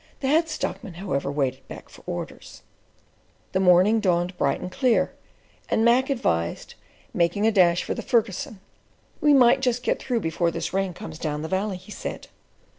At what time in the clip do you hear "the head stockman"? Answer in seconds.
0.21-0.95